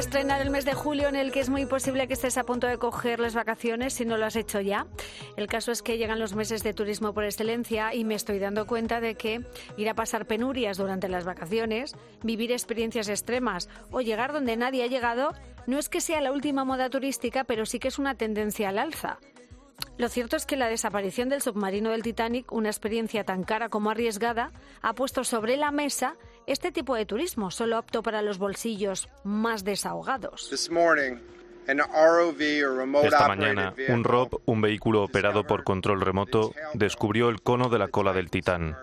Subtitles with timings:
[0.00, 2.66] Estrenar el mes de julio en el que es muy posible que estés a punto
[2.66, 4.86] de coger las vacaciones si no lo has hecho ya.
[5.36, 8.66] El caso es que llegan los meses de turismo por excelencia y me estoy dando
[8.66, 9.44] cuenta de que
[9.76, 14.86] ir a pasar penurias durante las vacaciones, vivir experiencias extremas o llegar donde nadie ha
[14.86, 15.34] llegado
[15.66, 18.78] no es que sea la última moda turística, pero sí que es una tendencia al
[18.78, 19.18] alza.
[19.98, 23.90] Lo cierto es que la desaparición del submarino del Titanic, una experiencia tan cara como
[23.90, 29.08] arriesgada, ha puesto sobre la mesa este tipo de turismo, solo apto para los bolsillos
[29.24, 30.50] más desahogados.
[31.68, 37.78] ROV Esta mañana, un ROB, un vehículo operado por control remoto, descubrió el cono de
[37.78, 38.76] la cola del Titán.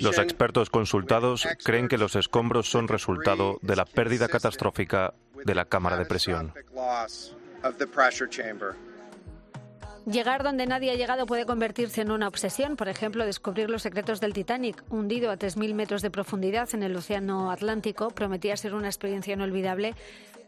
[0.00, 5.64] Los expertos consultados creen que los escombros son resultado de la pérdida catastrófica de la
[5.64, 6.52] cámara de presión.
[10.10, 14.22] Llegar donde nadie ha llegado puede convertirse en una obsesión, por ejemplo, descubrir los secretos
[14.22, 18.88] del Titanic, hundido a 3.000 metros de profundidad en el Océano Atlántico, prometía ser una
[18.88, 19.94] experiencia inolvidable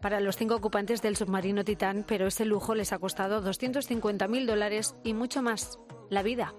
[0.01, 4.95] para los cinco ocupantes del submarino Titán, pero ese lujo les ha costado 250.000 dólares
[5.03, 5.77] y mucho más,
[6.09, 6.55] la vida.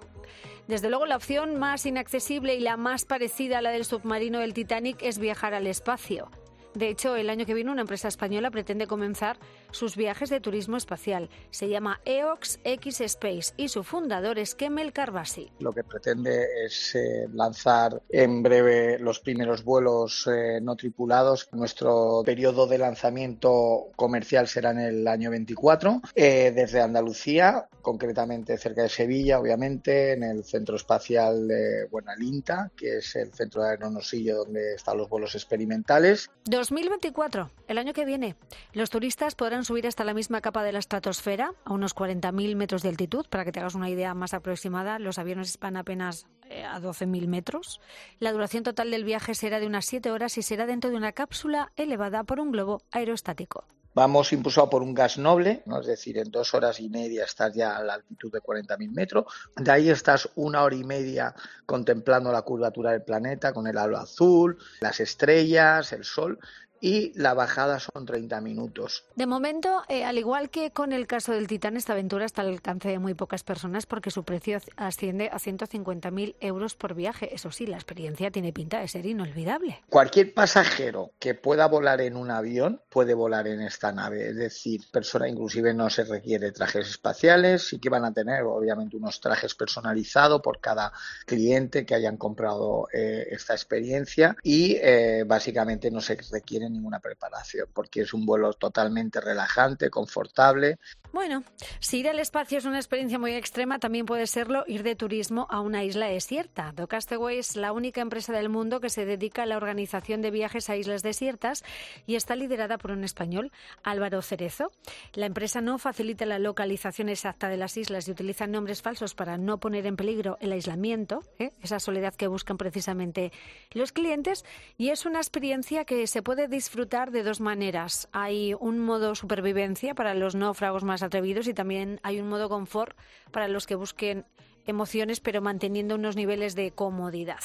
[0.69, 4.53] Desde luego, la opción más inaccesible y la más parecida a la del submarino del
[4.53, 6.31] Titanic es viajar al espacio.
[6.75, 9.37] De hecho, el año que viene una empresa española pretende comenzar
[9.71, 11.29] sus viajes de turismo espacial.
[11.51, 15.51] Se llama EOX X Space y su fundador es Kemel Karbasi.
[15.59, 21.47] Lo que pretende es eh, lanzar en breve los primeros vuelos eh, no tripulados.
[21.51, 28.83] Nuestro periodo de lanzamiento comercial será en el año 24, eh, desde Andalucía, concretamente cerca
[28.83, 34.37] de Sevilla, obviamente, en el centro espacial de Buenalinta, que es el centro de aeronosillo
[34.37, 36.31] donde están los vuelos experimentales.
[36.63, 38.37] 2024, el año que viene.
[38.71, 42.81] Los turistas podrán subir hasta la misma capa de la estratosfera, a unos 40.000 metros
[42.83, 44.97] de altitud, para que te hagas una idea más aproximada.
[44.97, 47.81] Los aviones van apenas eh, a 12.000 metros.
[48.19, 51.11] La duración total del viaje será de unas 7 horas y será dentro de una
[51.11, 53.65] cápsula elevada por un globo aerostático.
[53.95, 55.79] Vamos impulsado por un gas noble, ¿no?
[55.79, 59.25] es decir, en dos horas y media estás ya a la altitud de 40.000 metros.
[59.55, 63.97] De ahí estás una hora y media contemplando la curvatura del planeta con el halo
[63.97, 66.39] azul, las estrellas, el sol.
[66.83, 69.05] Y la bajada son 30 minutos.
[69.15, 72.49] De momento, eh, al igual que con el caso del Titán, esta aventura está al
[72.49, 77.33] alcance de muy pocas personas porque su precio asciende a 150.000 euros por viaje.
[77.33, 79.81] Eso sí, la experiencia tiene pinta de ser inolvidable.
[79.89, 84.27] Cualquier pasajero que pueda volar en un avión puede volar en esta nave.
[84.27, 88.97] Es decir, persona inclusive no se requiere trajes espaciales, sí que van a tener obviamente
[88.97, 90.91] unos trajes personalizados por cada
[91.25, 97.67] cliente que hayan comprado eh, esta experiencia y eh, básicamente no se requiere ninguna preparación
[97.73, 100.79] porque es un vuelo totalmente relajante, confortable.
[101.11, 101.43] Bueno,
[101.79, 105.45] si ir al espacio es una experiencia muy extrema, también puede serlo ir de turismo
[105.51, 106.73] a una isla desierta.
[106.75, 110.31] The Castaway es la única empresa del mundo que se dedica a la organización de
[110.31, 111.63] viajes a islas desiertas
[112.07, 113.51] y está liderada por un español,
[113.83, 114.71] Álvaro Cerezo.
[115.13, 119.37] La empresa no facilita la localización exacta de las islas y utiliza nombres falsos para
[119.37, 121.51] no poner en peligro el aislamiento, ¿eh?
[121.61, 123.31] esa soledad que buscan precisamente
[123.71, 124.45] los clientes,
[124.79, 126.62] y es una experiencia que se puede disfrutar
[127.11, 128.07] de dos maneras.
[128.11, 132.97] Hay un modo supervivencia para los náufragos más atrevidos y también hay un modo confort
[133.31, 134.25] para los que busquen
[134.65, 137.39] emociones pero manteniendo unos niveles de comodidad.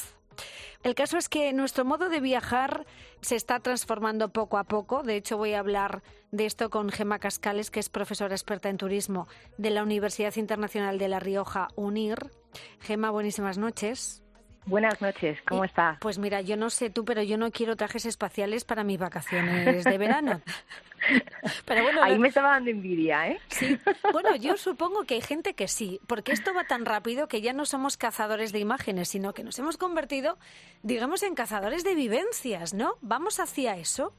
[0.83, 2.85] El caso es que nuestro modo de viajar
[3.21, 5.03] se está transformando poco a poco.
[5.03, 6.01] De hecho, voy a hablar
[6.31, 10.97] de esto con Gema Cascales, que es profesora experta en turismo de la Universidad Internacional
[10.97, 12.31] de La Rioja, UNIR.
[12.79, 14.23] Gema, buenísimas noches.
[14.69, 15.97] Buenas noches, ¿cómo está?
[15.99, 19.83] Pues mira, yo no sé tú, pero yo no quiero trajes espaciales para mis vacaciones
[19.83, 20.41] de verano.
[21.65, 23.39] Pero bueno, Ahí me estaba dando envidia, ¿eh?
[23.47, 23.79] Sí,
[24.11, 27.53] bueno, yo supongo que hay gente que sí, porque esto va tan rápido que ya
[27.53, 30.37] no somos cazadores de imágenes, sino que nos hemos convertido,
[30.83, 32.95] digamos, en cazadores de vivencias, ¿no?
[33.01, 34.13] ¿Vamos hacia eso?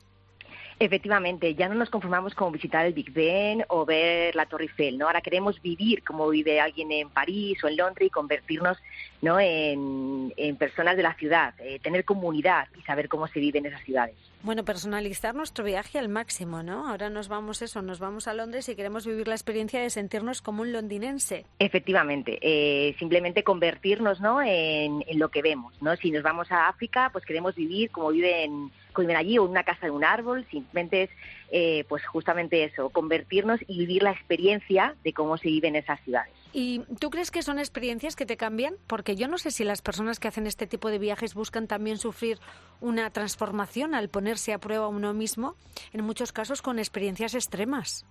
[0.82, 4.96] Efectivamente, ya no nos conformamos con visitar el Big Ben o ver la Torre Eiffel,
[4.96, 5.08] ¿no?
[5.08, 8.78] Ahora queremos vivir como vive alguien en París o en Londres y convertirnos,
[9.20, 9.38] ¿no?
[9.38, 13.82] En, personas de la ciudad, eh, tener comunidad y saber cómo se vive en esas
[13.82, 14.16] ciudades.
[14.42, 16.88] Bueno, personalizar nuestro viaje al máximo, ¿no?
[16.88, 20.40] Ahora nos vamos eso, nos vamos a Londres y queremos vivir la experiencia de sentirnos
[20.40, 21.44] como un londinense.
[21.58, 24.40] Efectivamente, eh, simplemente convertirnos, ¿no?
[24.40, 25.94] En, lo que vemos, ¿no?
[25.96, 29.64] Si nos vamos a África, pues queremos vivir como viven, viven allí o en una
[29.64, 30.46] casa de un árbol.
[30.50, 31.10] Simplemente es,
[31.50, 36.00] eh, pues justamente eso, convertirnos y vivir la experiencia de cómo se vive en esas
[36.00, 36.39] ciudades.
[36.52, 38.74] ¿Y tú crees que son experiencias que te cambian?
[38.86, 41.98] Porque yo no sé si las personas que hacen este tipo de viajes buscan también
[41.98, 42.38] sufrir
[42.80, 45.54] una transformación al ponerse a prueba uno mismo,
[45.92, 48.04] en muchos casos con experiencias extremas.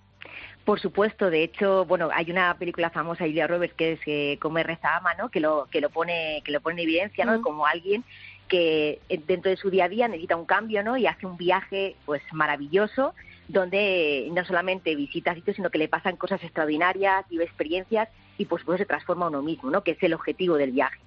[0.64, 4.64] Por supuesto, de hecho, bueno, hay una película famosa Julia Roberts que es eh, Come
[4.64, 5.30] reza ama, ¿no?
[5.30, 7.40] Que lo que lo pone que lo pone en evidencia, ¿no?
[7.40, 7.42] Mm.
[7.42, 8.04] Como alguien
[8.48, 10.98] que eh, dentro de su día a día necesita un cambio, ¿no?
[10.98, 13.14] Y hace un viaje pues maravilloso
[13.48, 18.08] donde no solamente visita sitios, sino que le pasan cosas extraordinarias, vive experiencias
[18.40, 19.84] y pues pues se transforma uno mismo, ¿no?
[19.84, 21.00] Que es el objetivo del viaje.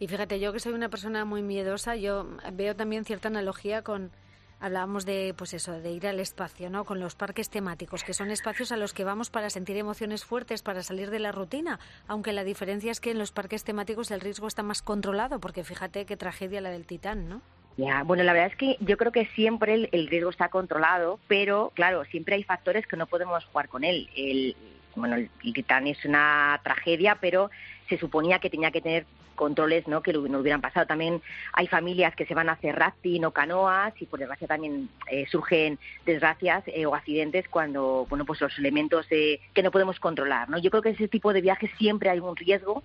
[0.00, 4.10] Y fíjate, yo que soy una persona muy miedosa, yo veo también cierta analogía con
[4.58, 6.84] hablábamos de pues eso, de ir al espacio, ¿no?
[6.84, 10.62] Con los parques temáticos, que son espacios a los que vamos para sentir emociones fuertes,
[10.62, 14.20] para salir de la rutina, aunque la diferencia es que en los parques temáticos el
[14.20, 17.42] riesgo está más controlado, porque fíjate qué tragedia la del Titán, ¿no?
[17.76, 21.20] Ya, bueno, la verdad es que yo creo que siempre el, el riesgo está controlado,
[21.28, 24.08] pero claro, siempre hay factores que no podemos jugar con él.
[24.16, 24.56] El,
[24.98, 27.50] bueno, el, Titán es una tragedia, pero
[27.88, 30.02] se suponía que tenía que tener controles ¿no?
[30.02, 30.86] que no hubieran pasado.
[30.86, 31.22] También
[31.52, 35.26] hay familias que se van a hacer rafting o canoas y por desgracia también eh,
[35.30, 40.50] surgen desgracias eh, o accidentes cuando bueno pues los elementos eh, que no podemos controlar.
[40.50, 40.58] ¿no?
[40.58, 42.82] Yo creo que ese tipo de viajes siempre hay un riesgo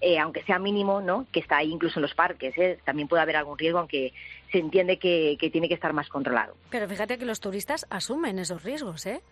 [0.00, 1.26] eh, aunque sea mínimo, ¿no?
[1.32, 2.56] que está ahí incluso en los parques.
[2.58, 2.78] ¿eh?
[2.84, 4.12] También puede haber algún riesgo, aunque
[4.52, 6.54] se entiende que, que tiene que estar más controlado.
[6.70, 9.22] Pero fíjate que los turistas asumen esos riesgos, ¿eh?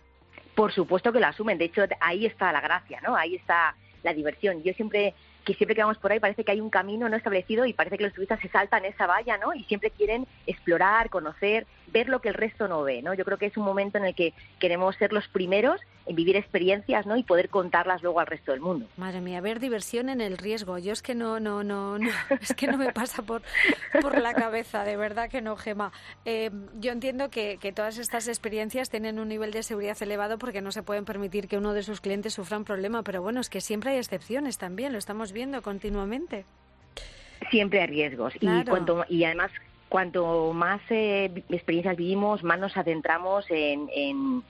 [0.55, 1.57] Por supuesto que lo asumen.
[1.57, 3.15] De hecho, ahí está la gracia, ¿no?
[3.15, 4.63] Ahí está la diversión.
[4.63, 5.13] Yo siempre
[5.45, 7.97] que siempre que vamos por ahí parece que hay un camino no establecido y parece
[7.97, 9.53] que los turistas se saltan esa valla, ¿no?
[9.53, 13.13] Y siempre quieren explorar, conocer, ver lo que el resto no ve, ¿no?
[13.13, 17.05] Yo creo que es un momento en el que queremos ser los primeros vivir experiencias,
[17.05, 17.17] ¿no?
[17.17, 18.87] Y poder contarlas luego al resto del mundo.
[18.97, 20.77] Madre mía, ver diversión en el riesgo.
[20.77, 22.09] Yo es que no, no, no, no
[22.41, 23.41] es que no me pasa por,
[24.01, 25.91] por la cabeza, de verdad que no, Gema.
[26.25, 30.61] Eh, yo entiendo que, que todas estas experiencias tienen un nivel de seguridad elevado porque
[30.61, 33.49] no se pueden permitir que uno de sus clientes sufra un problema, pero bueno, es
[33.49, 36.45] que siempre hay excepciones también, lo estamos viendo continuamente.
[37.51, 38.61] Siempre hay riesgos Claro.
[38.61, 39.51] y cuanto y además
[39.95, 44.43] cuanto más eh, experiencias vivimos, más nos adentramos en, en,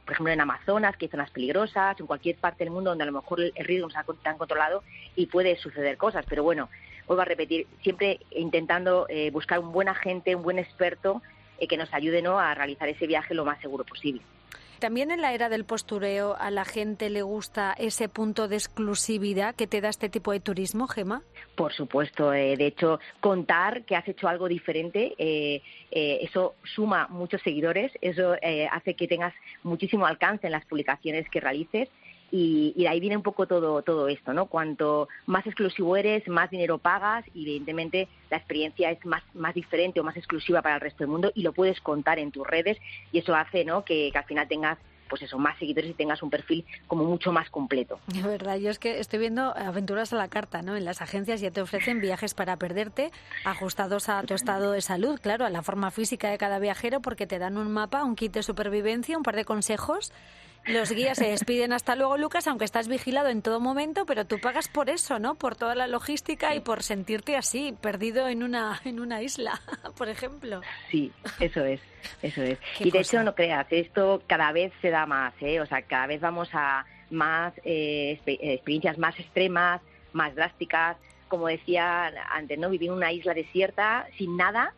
[0.00, 3.06] por ejemplo, en Amazonas, que hay zonas peligrosas, en cualquier parte del mundo donde a
[3.06, 4.82] lo mejor el, riesgo no está tan controlado
[5.14, 6.26] y puede suceder cosas.
[6.28, 6.68] Pero bueno,
[7.06, 11.22] vuelvo a repetir, siempre intentando eh, buscar un buen agente, un buen experto
[11.60, 12.40] eh, que nos ayude ¿no?
[12.40, 14.22] a realizar ese viaje lo más seguro posible.
[14.80, 19.54] También en la era del postureo a la gente le gusta ese punto de exclusividad
[19.54, 21.22] que te da este tipo de turismo, Gema.
[21.54, 25.60] Por supuesto, eh, de hecho, contar que has hecho algo diferente, eh,
[25.90, 29.34] eh, eso suma muchos seguidores, eso eh, hace que tengas
[29.64, 31.90] muchísimo alcance en las publicaciones que realices
[32.30, 34.46] y, y de ahí viene un poco todo, todo esto, ¿no?
[34.46, 40.00] Cuanto más exclusivo eres, más dinero pagas y evidentemente la experiencia es más, más diferente
[40.00, 42.78] o más exclusiva para el resto del mundo y lo puedes contar en tus redes
[43.12, 43.84] y eso hace, ¿no?
[43.84, 44.78] Que, al final tengas
[45.08, 47.98] pues eso, más seguidores y tengas un perfil como mucho más completo.
[48.06, 50.76] De verdad, yo es que estoy viendo aventuras a la carta, ¿no?
[50.76, 53.10] En las agencias ya te ofrecen viajes para perderte,
[53.44, 57.26] ajustados a tu estado de salud, claro, a la forma física de cada viajero, porque
[57.26, 60.12] te dan un mapa, un kit de supervivencia, un par de consejos.
[60.66, 64.38] Los guías se despiden hasta luego, Lucas, aunque estás vigilado en todo momento, pero tú
[64.40, 65.34] pagas por eso, ¿no?
[65.34, 69.60] Por toda la logística y por sentirte así, perdido en una, en una isla,
[69.96, 70.60] por ejemplo.
[70.90, 71.80] Sí, eso es,
[72.22, 72.58] eso es.
[72.78, 73.00] Y de cosa.
[73.00, 75.60] hecho, no creas, esto cada vez se da más, ¿eh?
[75.60, 79.80] O sea, cada vez vamos a más eh, eh, experiencias más extremas,
[80.12, 80.96] más drásticas.
[81.28, 82.70] Como decía antes, ¿no?
[82.70, 84.74] Vivir en una isla desierta sin nada,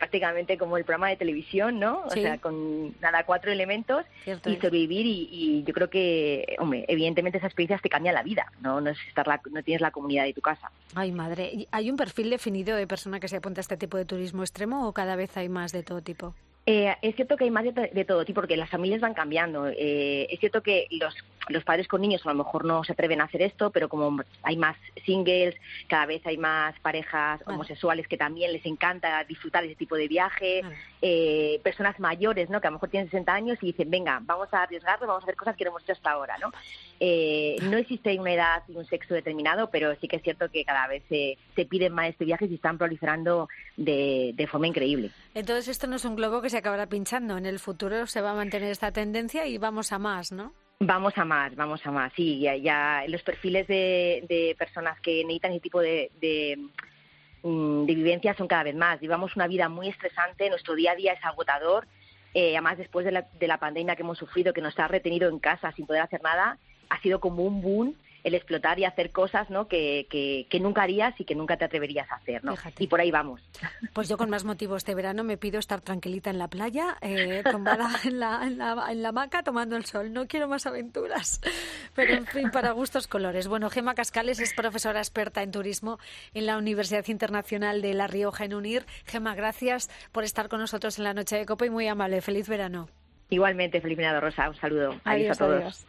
[0.00, 2.02] prácticamente como el programa de televisión, ¿no?
[2.10, 2.18] Sí.
[2.18, 6.84] O sea, con nada, cuatro elementos Cierto y sobrevivir y, y yo creo que, hombre,
[6.88, 8.80] evidentemente esas experiencias te cambian la vida, ¿no?
[8.80, 10.72] No, es estar la- no tienes la comunidad de tu casa.
[10.94, 11.50] Ay, madre.
[11.52, 14.42] ¿Y ¿Hay un perfil definido de persona que se apunta a este tipo de turismo
[14.42, 16.34] extremo o cada vez hay más de todo tipo?
[16.72, 19.66] Eh, es cierto que hay más de, de todo tipo, porque las familias van cambiando.
[19.66, 21.12] Eh, es cierto que los,
[21.48, 24.22] los padres con niños a lo mejor no se atreven a hacer esto, pero como
[24.44, 25.56] hay más singles,
[25.88, 27.54] cada vez hay más parejas Vale.
[27.56, 30.76] homosexuales que también les encanta disfrutar de ese tipo de viaje, Vale.
[31.02, 32.60] eh, personas mayores, ¿no?
[32.60, 35.26] Que a lo mejor tienen 60 años y dicen, venga, vamos a arriesgarlo, vamos a
[35.26, 36.52] hacer cosas que no hemos hecho hasta ahora, ¿no?
[37.02, 40.66] Eh, no existe una edad y un sexo determinado, pero sí que es cierto que
[40.66, 45.10] cada vez se, se piden más estos viajes y están proliferando de, de forma increíble.
[45.32, 47.38] Entonces esto no es un globo que se acabará pinchando.
[47.38, 50.52] En el futuro se va a mantener esta tendencia y vamos a más, ¿no?
[50.80, 52.12] Vamos a más, vamos a más.
[52.14, 56.58] Sí, ya, ya los perfiles de, de personas que necesitan ese tipo de, de,
[57.42, 59.00] mm, de vivencias son cada vez más.
[59.00, 61.86] Llevamos una vida muy estresante, nuestro día a día es agotador.
[62.34, 65.28] Eh, además, después de la, de la pandemia que hemos sufrido, que nos ha retenido
[65.28, 66.58] en casa sin poder hacer nada,
[66.90, 67.94] ha sido como un boom
[68.24, 69.66] el explotar y hacer cosas ¿no?
[69.68, 72.44] que, que, nunca harías y que nunca te atreverías a hacer.
[72.44, 72.54] ¿no?
[72.78, 73.40] Y por ahí vamos.
[73.92, 77.42] Pues yo con más motivo este verano me pido estar tranquilita en la playa, eh,
[77.50, 80.12] tumbada en la, en, la, en la hamaca tomando el sol.
[80.12, 81.40] No quiero más aventuras.
[81.94, 83.48] Pero en fin, para gustos colores.
[83.48, 85.98] Bueno, Gema Cascales es profesora experta en turismo
[86.34, 88.84] en la Universidad Internacional de La Rioja en UNIR.
[89.06, 92.20] Gema, gracias por estar con nosotros en la noche de Copa y muy amable.
[92.20, 92.88] Feliz verano.
[93.30, 94.48] Igualmente, feliz verano, Rosa.
[94.48, 95.00] Un saludo.
[95.04, 95.86] Adiós, a todos.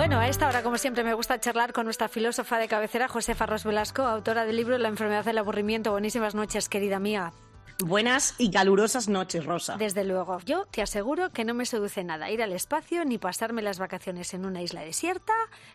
[0.00, 3.44] Bueno, a esta hora, como siempre, me gusta charlar con nuestra filósofa de cabecera, Josefa
[3.44, 5.90] Ros Velasco, autora del libro La enfermedad del aburrimiento.
[5.90, 7.34] Buenísimas noches, querida mía.
[7.84, 9.76] Buenas y calurosas noches, Rosa.
[9.76, 10.40] Desde luego.
[10.46, 14.32] Yo te aseguro que no me seduce nada ir al espacio ni pasarme las vacaciones
[14.32, 15.34] en una isla desierta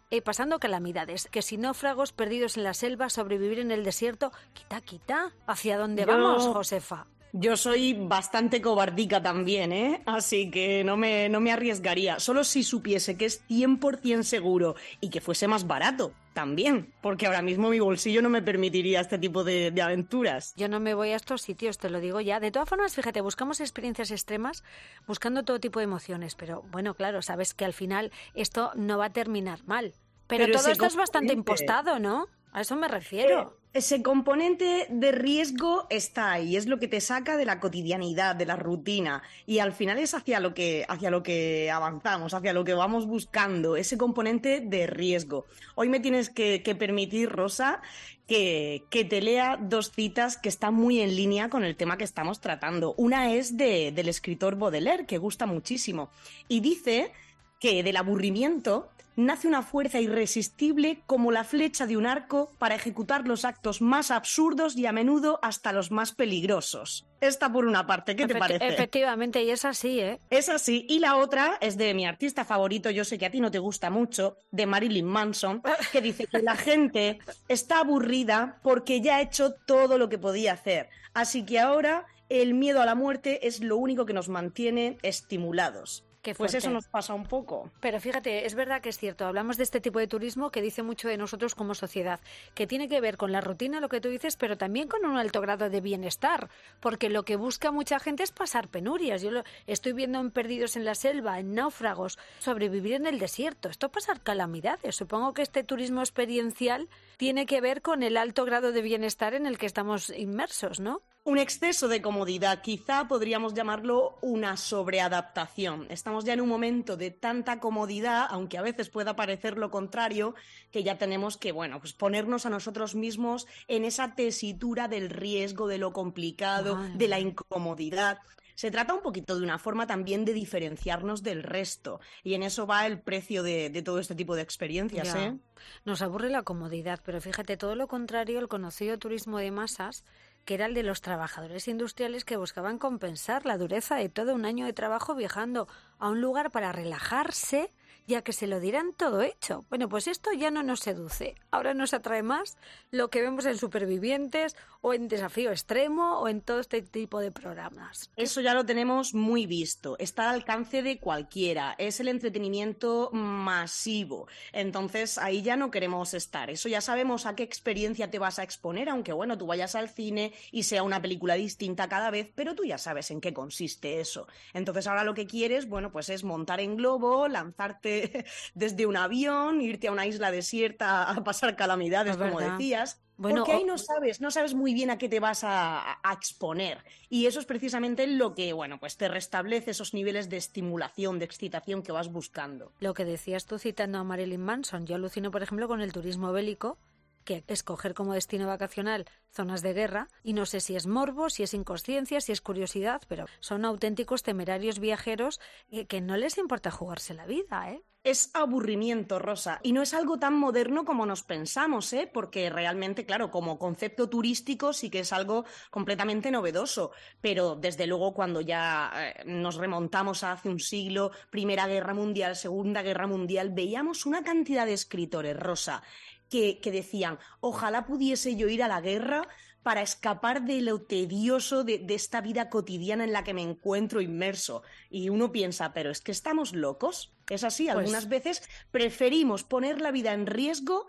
[0.10, 1.27] eh, pasando calamidades.
[1.27, 4.32] Que si náufragos perdidos en la selva, sobrevivir en el desierto.
[4.53, 5.34] Quita, quita.
[5.46, 7.05] ¿Hacia dónde vamos, Josefa?
[7.38, 10.01] Yo soy bastante cobardica también, ¿eh?
[10.06, 12.18] Así que no me, no me arriesgaría.
[12.22, 17.42] Solo si supiese que es 100% seguro y que fuese más barato también, porque ahora
[17.42, 20.54] mismo mi bolsillo no me permitiría este tipo de, de, aventuras.
[20.56, 22.39] Yo no me voy a estos sitios, te lo digo ya.
[22.39, 24.63] De todas formas, fíjate, buscamos experiencias extremas,
[25.06, 29.08] buscando todo tipo de emociones, pero bueno, claro, sabes que al final esto no va
[29.08, 29.94] a terminar mal.
[30.27, 32.27] Pero, todo esto es bastante impostado, ¿no?
[32.54, 33.58] A eso me refiero.
[33.75, 38.46] Ese componente de riesgo está ahí, es lo que te saca de la cotidianidad, de
[38.46, 42.63] la rutina, y al final es hacia lo que, hacia lo que avanzamos, hacia lo
[42.63, 45.46] que vamos buscando, ese componente de riesgo.
[45.75, 47.82] Hoy me tienes que, permitir, Rosa,
[48.27, 52.05] que, que, te lea dos citas que están muy en línea con el tema que
[52.05, 52.96] estamos tratando.
[52.96, 56.10] Una es de, del escritor Baudelaire, que gusta muchísimo,
[56.48, 57.12] y dice
[57.59, 63.27] que del aburrimiento nace una fuerza irresistible como la flecha de un arco para ejecutar
[63.27, 67.05] los actos más absurdos y a menudo hasta los más peligrosos.
[67.21, 68.67] Esta por una parte, ¿qué te parece?
[68.67, 70.19] Efectivamente, y es así, ¿eh?
[70.29, 70.85] Es así.
[70.89, 73.59] Y la otra es de mi artista favorito, yo sé que a ti no te
[73.59, 79.21] gusta mucho, de Marilyn Manson, que dice que la gente está aburrida porque ya ha
[79.21, 80.89] hecho todo lo que podía hacer.
[81.13, 86.03] Así que ahora el miedo a la muerte es lo único que nos mantiene estimulados
[86.34, 87.70] pues eso nos pasa un poco.
[87.79, 90.82] Pero fíjate, es verdad que es cierto, hablamos de este tipo de turismo que dice
[90.82, 92.20] mucho de nosotros como sociedad,
[92.53, 95.17] que tiene que ver con la rutina, lo que tú dices, pero también con un
[95.17, 99.22] alto grado de bienestar, porque lo que busca mucha gente es pasar penurias.
[99.22, 103.70] Yo lo estoy viendo en Perdidos en la Selva, en Náufragos, sobrevivir en el desierto,
[103.70, 104.96] esto pasar calamidades.
[104.96, 109.45] Supongo que este turismo experiencial tiene que ver con el alto grado de bienestar en
[109.45, 111.01] el que estamos inmersos, ¿no?
[111.24, 115.88] Un exceso de comodidad, quizá podríamos llamarlo una sobreadaptación.
[115.89, 120.36] Estamos ya en un momento de tanta comodidad, aunque a veces pueda parecer lo contrario,
[120.72, 125.67] que ya tenemos que, bueno, pues ponernos a nosotros mismos en esa tesitura del riesgo,
[125.67, 128.19] de lo complicado, de la incomodidad.
[128.55, 132.00] Se trata un poquito de una forma también de diferenciarnos del resto.
[132.24, 135.13] Y en eso va el precio de, todo este tipo de experiencias.
[135.15, 135.38] ¿eh?
[135.83, 140.03] Nos aburre la comodidad, pero fíjate, todo lo contrario, el conocido turismo de masas
[140.45, 144.45] que era el de los trabajadores industriales que buscaban compensar la dureza de todo un
[144.45, 147.71] año de trabajo viajando a un lugar para relajarse
[148.07, 149.65] ya que se lo dirán todo hecho.
[149.69, 151.35] Bueno, pues esto ya no nos seduce.
[151.51, 152.57] Ahora nos atrae más
[152.91, 157.31] lo que vemos en Supervivientes o en Desafío Extremo o en todo este tipo de
[157.31, 158.12] programas.
[158.15, 159.95] Eso ya lo tenemos muy visto.
[160.00, 161.75] Está al alcance de cualquiera.
[161.77, 164.27] Es el entretenimiento masivo.
[164.53, 166.50] Entonces ahí ya no queremos estar.
[166.50, 169.89] Eso ya sabemos a qué experiencia te vas a exponer, aunque bueno, tú vayas al
[169.89, 174.00] cine y sea una película distinta cada vez, pero tú ya sabes en qué consiste
[174.00, 174.27] eso.
[174.53, 177.94] Entonces ahora lo que quieres, bueno, pues es montar en globo, lanzarte
[178.53, 183.01] desde un avión, irte a una isla desierta a pasar calamidades, como decías.
[183.17, 186.83] porque ahí no sabes, no sabes muy bien a qué te vas a, exponer.
[187.09, 191.25] Y eso es precisamente lo que, bueno, pues te restablece esos niveles de estimulación, de
[191.25, 192.71] excitación que vas buscando.
[192.79, 196.31] Lo que decías tú citando a Marilyn Manson, yo alucino, por ejemplo, con el turismo
[196.31, 196.77] bélico,
[197.25, 201.44] que escoger como destino vacacional zonas de guerra y no sé si es morbo, si
[201.44, 205.41] es inconsciencia, si es curiosidad, pero son auténticos temerarios viajeros
[205.89, 207.84] que no les importa jugarse la vida, ¿eh?
[208.05, 212.08] es aburrimiento, Rosa, y no es algo tan moderno como nos pensamos, ¿eh?
[212.12, 218.13] porque realmente, claro, como concepto turístico sí que es algo completamente novedoso, pero desde luego
[218.13, 223.50] cuando ya eh, nos remontamos a hace un siglo, Primera Guerra Mundial, Segunda Guerra Mundial,
[223.50, 225.82] veíamos una cantidad de escritores, Rosa,
[226.29, 229.27] que, que decían, ojalá pudiese yo ir a la guerra
[229.65, 234.62] para escapar de lo tedioso de, esta vida cotidiana en la que me encuentro inmerso.
[234.91, 237.15] Y uno piensa, pero es que estamos locos.
[237.27, 240.86] Es así, pues algunas veces preferimos poner la vida en riesgo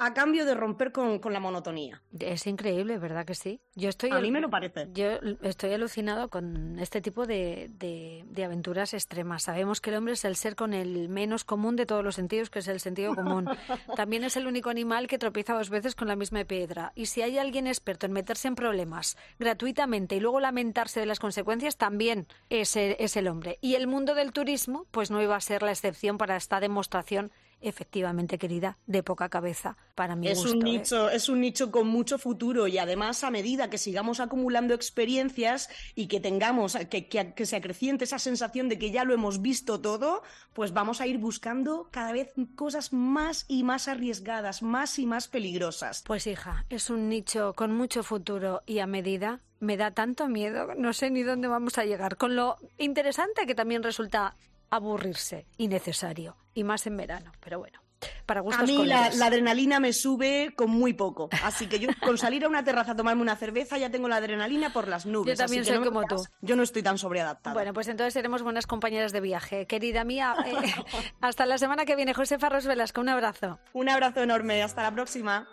[0.00, 2.00] a cambio de romper con, con la monotonía.
[2.20, 3.60] Es increíble, ¿verdad que sí?
[3.74, 4.88] Yo estoy A mí me lo parece.
[4.94, 9.42] Yo estoy alucinado con este tipo de, de- de aventuras extremas.
[9.42, 12.48] Sabemos que el hombre es el ser con el menos común de todos los sentidos,
[12.48, 13.46] que es el sentido común.
[13.96, 16.92] También es el único animal que tropieza dos veces con la misma piedra.
[16.94, 21.18] Y si hay alguien experto en meterse en problemas gratuitamente y luego lamentarse de las
[21.18, 23.58] consecuencias, también es el, es el hombre.
[23.60, 27.32] Y el mundo del turismo, pues no iba a ser la excepción para esta demostración
[27.60, 30.56] efectivamente querida, de poca cabeza, para mi es gusto.
[30.56, 30.70] un ¿eh?
[30.70, 35.68] nicho, es un nicho con mucho futuro y además a medida que sigamos acumulando experiencias
[35.94, 39.42] y que tengamos que, que, que se acreciente esa sensación de que ya lo hemos
[39.42, 40.22] visto todo,
[40.52, 45.28] pues vamos a ir buscando cada vez cosas más y más arriesgadas, más y más
[45.28, 46.02] peligrosas.
[46.06, 50.74] Pues hija, es un nicho con mucho futuro y a medida me da tanto miedo,
[50.76, 54.36] no sé ni dónde vamos a llegar, con lo interesante que también resulta
[54.70, 57.80] aburrirse innecesario y más en verano, pero bueno.
[58.26, 62.16] Para A gustos mí la, adrenalina me sube con muy poco, así que yo con
[62.16, 65.36] salir a una terraza a tomarme una cerveza ya tengo la adrenalina por las nubes.
[65.36, 66.28] Yo también así que soy no como creas, tú.
[66.40, 67.54] Yo no estoy tan sobreadaptada.
[67.54, 69.66] Bueno, pues entonces seremos buenas compañeras de viaje.
[69.66, 70.74] Querida mía, eh,
[71.20, 72.14] hasta la semana que viene.
[72.14, 73.58] Josefa Ros Velasco, un abrazo.
[73.72, 75.48] Un abrazo enorme, hasta la próxima.